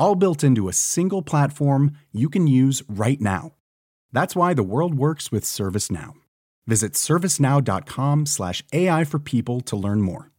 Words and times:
all 0.00 0.16
built 0.16 0.42
into 0.42 0.68
a 0.68 0.72
single 0.72 1.22
platform 1.22 1.92
you 2.10 2.28
can 2.28 2.48
use 2.48 2.82
right 2.88 3.20
now. 3.20 3.52
That's 4.12 4.34
why 4.34 4.54
the 4.54 4.64
world 4.64 4.94
works 4.94 5.30
with 5.30 5.44
ServiceNow. 5.44 6.14
Visit 6.66 6.94
servicenow.com/slash 6.94 8.64
AI 8.72 9.04
for 9.04 9.18
people 9.20 9.60
to 9.60 9.76
learn 9.76 10.00
more. 10.00 10.30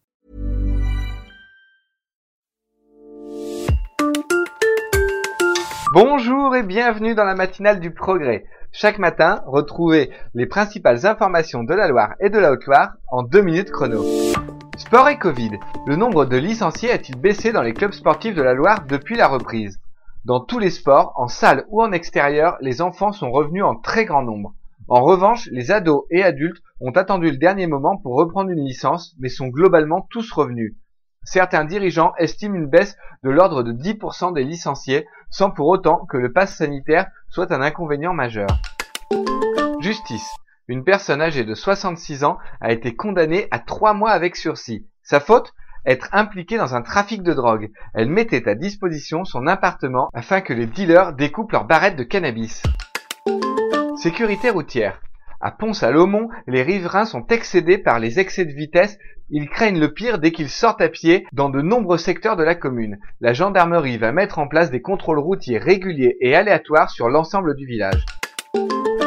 Bonjour 5.94 6.56
et 6.56 6.64
bienvenue 6.64 7.16
dans 7.16 7.26
la 7.26 7.36
matinale 7.36 7.82
du 7.82 7.92
progrès. 7.92 8.46
Chaque 8.72 8.98
matin, 8.98 9.44
retrouvez 9.46 10.10
les 10.34 10.46
principales 10.46 11.06
informations 11.06 11.66
de 11.66 11.74
la 11.74 11.90
Loire 11.90 12.14
et 12.22 12.30
de 12.30 12.40
la 12.40 12.54
Haute-Loire 12.54 12.94
en 13.10 13.24
deux 13.24 13.42
minutes 13.42 13.72
chrono. 13.72 14.02
Sport 14.82 15.10
et 15.10 15.20
Covid. 15.20 15.52
Le 15.86 15.96
nombre 15.96 16.26
de 16.26 16.38
licenciés 16.38 16.92
a-t-il 16.92 17.16
baissé 17.16 17.52
dans 17.52 17.62
les 17.62 17.76
clubs 17.76 17.92
sportifs 17.92 18.34
de 18.34 18.42
la 18.42 18.56
Loire 18.56 18.84
depuis 18.88 19.16
la 19.16 19.28
reprise? 19.28 19.80
Dans 20.26 20.40
tous 20.40 20.58
les 20.58 20.72
sports, 20.72 21.14
en 21.18 21.28
salle 21.28 21.66
ou 21.70 21.84
en 21.84 21.92
extérieur, 21.92 22.58
les 22.62 22.82
enfants 22.82 23.12
sont 23.12 23.32
revenus 23.32 23.64
en 23.64 23.76
très 23.76 24.06
grand 24.06 24.24
nombre. 24.24 24.56
En 24.88 25.04
revanche, 25.04 25.48
les 25.52 25.70
ados 25.70 26.06
et 26.10 26.24
adultes 26.24 26.64
ont 26.80 26.90
attendu 26.92 27.30
le 27.30 27.38
dernier 27.38 27.68
moment 27.68 27.96
pour 27.96 28.18
reprendre 28.18 28.50
une 28.50 28.66
licence, 28.66 29.16
mais 29.20 29.30
sont 29.30 29.50
globalement 29.50 30.08
tous 30.10 30.32
revenus. 30.32 30.74
Certains 31.24 31.64
dirigeants 31.64 32.14
estiment 32.18 32.56
une 32.56 32.68
baisse 32.68 32.98
de 33.24 33.30
l'ordre 33.30 33.62
de 33.62 33.74
10% 33.74 34.34
des 34.34 34.44
licenciés, 34.44 35.06
sans 35.30 35.52
pour 35.52 35.68
autant 35.68 36.08
que 36.08 36.18
le 36.18 36.34
pass 36.34 36.58
sanitaire 36.58 37.06
soit 37.30 37.52
un 37.52 37.62
inconvénient 37.62 38.16
majeur. 38.16 38.50
Justice. 39.80 40.28
Une 40.68 40.84
personne 40.84 41.22
âgée 41.22 41.44
de 41.44 41.56
66 41.56 42.24
ans 42.24 42.38
a 42.60 42.72
été 42.72 42.96
condamnée 42.96 43.48
à 43.52 43.60
trois 43.60 43.94
mois 43.94 44.12
avec 44.12 44.36
sursis. 44.36 44.86
Sa 45.04 45.20
faute? 45.20 45.54
Être 45.88 46.10
impliquée 46.12 46.58
dans 46.58 46.76
un 46.76 46.84
trafic 46.84 47.24
de 47.24 47.34
drogue. 47.34 47.72
Elle 47.96 48.10
mettait 48.10 48.48
à 48.48 48.54
disposition 48.54 49.26
son 49.26 49.48
appartement 49.48 50.10
afin 50.14 50.42
que 50.42 50.54
les 50.54 50.68
dealers 50.68 51.14
découpent 51.14 51.54
leurs 51.54 51.66
barrettes 51.66 51.96
de 51.96 52.04
cannabis. 52.04 52.62
Sécurité 53.98 54.52
routière. 54.52 55.02
À 55.40 55.50
Pont-Salomon, 55.50 56.30
les 56.46 56.62
riverains 56.62 57.06
sont 57.06 57.26
excédés 57.28 57.80
par 57.80 57.98
les 57.98 58.20
excès 58.20 58.46
de 58.46 58.54
vitesse. 58.54 59.00
Ils 59.32 59.50
craignent 59.50 59.80
le 59.80 59.92
pire 59.92 60.20
dès 60.20 60.32
qu'ils 60.32 60.50
sortent 60.50 60.82
à 60.82 60.90
pied 60.90 61.26
dans 61.34 61.50
de 61.50 61.64
nombreux 61.64 61.98
secteurs 61.98 62.36
de 62.36 62.44
la 62.44 62.54
commune. 62.54 63.00
La 63.20 63.34
gendarmerie 63.34 63.98
va 63.98 64.12
mettre 64.12 64.38
en 64.38 64.48
place 64.48 64.70
des 64.70 64.84
contrôles 64.84 65.20
routiers 65.20 65.58
réguliers 65.58 66.18
et 66.22 66.36
aléatoires 66.36 66.92
sur 66.92 67.10
l'ensemble 67.10 67.56
du 67.56 67.66
village. 67.66 68.06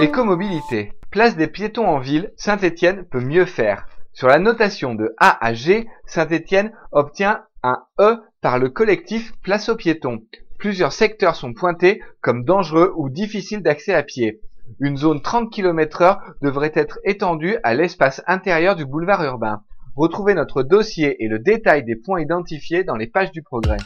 Écomobilité. 0.00 0.92
Place 1.14 1.36
des 1.36 1.46
piétons 1.46 1.86
en 1.86 2.00
ville, 2.00 2.32
Saint-Étienne 2.34 3.04
peut 3.04 3.20
mieux 3.20 3.44
faire. 3.44 3.86
Sur 4.12 4.26
la 4.26 4.40
notation 4.40 4.96
de 4.96 5.14
A 5.18 5.46
à 5.46 5.54
G, 5.54 5.86
Saint-Étienne 6.06 6.72
obtient 6.90 7.44
un 7.62 7.84
E 8.00 8.20
par 8.40 8.58
le 8.58 8.68
collectif 8.68 9.32
Place 9.40 9.68
aux 9.68 9.76
piétons. 9.76 10.24
Plusieurs 10.58 10.92
secteurs 10.92 11.36
sont 11.36 11.54
pointés 11.54 12.02
comme 12.20 12.42
dangereux 12.42 12.92
ou 12.96 13.10
difficiles 13.10 13.62
d'accès 13.62 13.94
à 13.94 14.02
pied. 14.02 14.40
Une 14.80 14.96
zone 14.96 15.22
30 15.22 15.52
km 15.52 16.02
heure 16.02 16.20
devrait 16.42 16.72
être 16.74 16.98
étendue 17.04 17.58
à 17.62 17.74
l'espace 17.74 18.20
intérieur 18.26 18.74
du 18.74 18.84
boulevard 18.84 19.22
urbain. 19.22 19.62
Retrouvez 19.94 20.34
notre 20.34 20.64
dossier 20.64 21.22
et 21.22 21.28
le 21.28 21.38
détail 21.38 21.84
des 21.84 21.94
points 21.94 22.22
identifiés 22.22 22.82
dans 22.82 22.96
les 22.96 23.06
pages 23.06 23.30
du 23.30 23.44
progrès. 23.44 23.76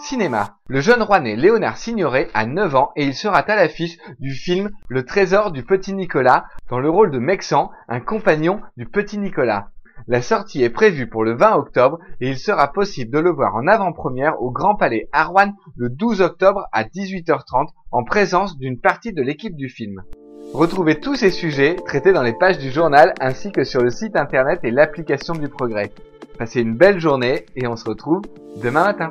Cinéma. 0.00 0.56
Le 0.66 0.80
jeune 0.80 1.02
Rouennais 1.02 1.36
Léonard 1.36 1.76
Signoret 1.76 2.28
a 2.34 2.46
9 2.46 2.74
ans 2.74 2.92
et 2.96 3.04
il 3.04 3.14
sera 3.14 3.38
à 3.38 3.56
l'affiche 3.56 3.98
du 4.18 4.32
film 4.32 4.70
Le 4.88 5.04
trésor 5.04 5.52
du 5.52 5.62
petit 5.62 5.92
Nicolas 5.92 6.46
dans 6.68 6.80
le 6.80 6.88
rôle 6.88 7.10
de 7.10 7.18
Mexan, 7.18 7.70
un 7.88 8.00
compagnon 8.00 8.60
du 8.76 8.86
petit 8.86 9.18
Nicolas. 9.18 9.68
La 10.08 10.22
sortie 10.22 10.62
est 10.62 10.70
prévue 10.70 11.08
pour 11.08 11.24
le 11.24 11.36
20 11.36 11.54
octobre 11.56 11.98
et 12.20 12.30
il 12.30 12.38
sera 12.38 12.72
possible 12.72 13.12
de 13.12 13.18
le 13.18 13.30
voir 13.30 13.54
en 13.54 13.66
avant-première 13.66 14.40
au 14.42 14.50
Grand 14.50 14.74
Palais 14.74 15.08
Arwan 15.12 15.52
le 15.76 15.90
12 15.90 16.22
octobre 16.22 16.66
à 16.72 16.84
18h30 16.84 17.68
en 17.92 18.04
présence 18.04 18.58
d'une 18.58 18.80
partie 18.80 19.12
de 19.12 19.22
l'équipe 19.22 19.54
du 19.54 19.68
film. 19.68 20.02
Retrouvez 20.54 20.98
tous 20.98 21.14
ces 21.14 21.30
sujets 21.30 21.76
traités 21.86 22.12
dans 22.12 22.22
les 22.22 22.32
pages 22.32 22.58
du 22.58 22.70
journal 22.70 23.12
ainsi 23.20 23.52
que 23.52 23.64
sur 23.64 23.82
le 23.82 23.90
site 23.90 24.16
internet 24.16 24.60
et 24.64 24.70
l'application 24.70 25.34
du 25.34 25.48
progrès. 25.48 25.92
Passez 26.38 26.62
une 26.62 26.74
belle 26.74 26.98
journée 26.98 27.44
et 27.54 27.66
on 27.66 27.76
se 27.76 27.84
retrouve 27.84 28.22
demain 28.62 28.84
matin. 28.84 29.10